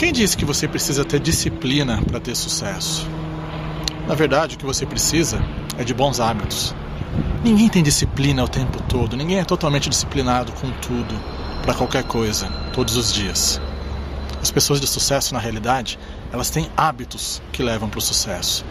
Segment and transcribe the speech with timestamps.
[0.00, 3.06] Quem disse que você precisa ter disciplina para ter sucesso?
[4.08, 5.44] Na verdade, o que você precisa
[5.76, 6.74] é de bons hábitos.
[7.44, 11.14] Ninguém tem disciplina o tempo todo, ninguém é totalmente disciplinado com tudo,
[11.62, 13.60] para qualquer coisa, todos os dias.
[14.40, 15.98] As pessoas de sucesso, na realidade,
[16.32, 18.64] elas têm hábitos que levam para o sucesso.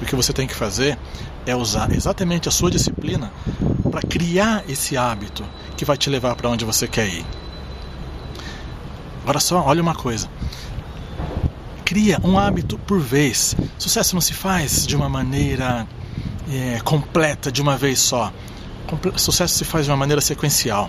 [0.00, 0.98] O que você tem que fazer
[1.44, 3.30] é usar exatamente a sua disciplina
[3.90, 5.44] para criar esse hábito
[5.76, 7.26] que vai te levar para onde você quer ir.
[9.22, 10.26] Agora só, olha uma coisa.
[11.90, 13.56] Cria um hábito por vez.
[13.76, 15.88] Sucesso não se faz de uma maneira
[16.48, 18.32] é, completa, de uma vez só.
[19.16, 20.88] Sucesso se faz de uma maneira sequencial.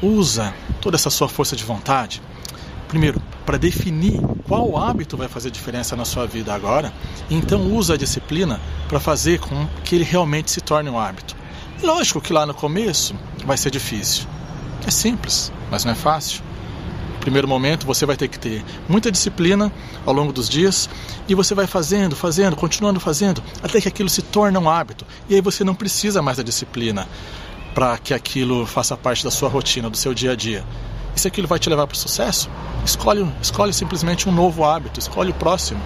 [0.00, 2.22] Usa toda essa sua força de vontade,
[2.86, 6.92] primeiro, para definir qual hábito vai fazer diferença na sua vida agora,
[7.28, 11.34] então usa a disciplina para fazer com que ele realmente se torne um hábito.
[11.82, 13.12] Lógico que lá no começo
[13.44, 14.24] vai ser difícil.
[14.86, 16.44] É simples, mas não é fácil.
[17.20, 19.70] Primeiro momento você vai ter que ter muita disciplina
[20.06, 20.88] ao longo dos dias
[21.28, 25.04] e você vai fazendo, fazendo, continuando fazendo, até que aquilo se torne um hábito.
[25.28, 27.06] E aí você não precisa mais da disciplina
[27.74, 30.64] para que aquilo faça parte da sua rotina, do seu dia a dia.
[31.14, 32.48] E se aquilo vai te levar para o sucesso,
[32.84, 35.80] escolhe, escolhe simplesmente um novo hábito, escolhe o próximo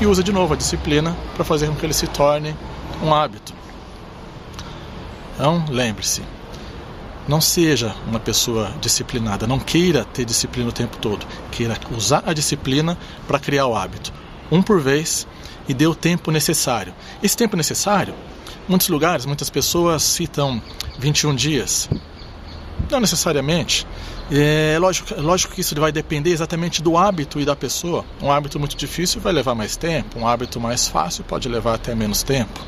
[0.00, 2.54] e usa de novo a disciplina para fazer com que ele se torne
[3.02, 3.54] um hábito.
[5.34, 6.22] Então, lembre-se,
[7.28, 12.32] não seja uma pessoa disciplinada, não queira ter disciplina o tempo todo, queira usar a
[12.32, 14.12] disciplina para criar o hábito,
[14.50, 15.26] um por vez
[15.68, 16.94] e dê o tempo necessário.
[17.22, 18.14] Esse tempo necessário,
[18.66, 20.60] muitos lugares, muitas pessoas citam
[20.98, 21.90] 21 dias.
[22.90, 23.86] Não necessariamente.
[24.30, 28.04] É lógico, lógico que isso vai depender exatamente do hábito e da pessoa.
[28.22, 31.94] Um hábito muito difícil vai levar mais tempo, um hábito mais fácil pode levar até
[31.94, 32.60] menos tempo.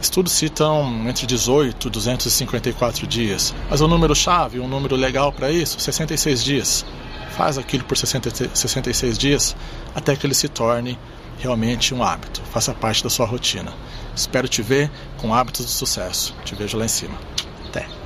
[0.00, 5.50] Estudos citam entre 18 e 254 dias, mas o número chave, um número legal para
[5.50, 6.86] isso, 66 dias.
[7.36, 9.56] Faz aquilo por 60, 66 dias
[9.94, 10.98] até que ele se torne
[11.38, 13.72] realmente um hábito, faça parte da sua rotina.
[14.14, 16.34] Espero te ver com hábitos de sucesso.
[16.44, 17.16] Te vejo lá em cima.
[17.68, 17.97] Até.